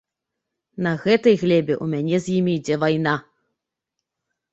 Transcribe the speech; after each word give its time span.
На 0.85 0.93
гэтай 1.03 1.35
глебе 1.41 1.73
ў 1.75 1.85
мяне 1.91 2.17
з 2.23 2.31
імі 2.37 2.51
ідзе 2.61 2.75
вайна. 2.85 3.15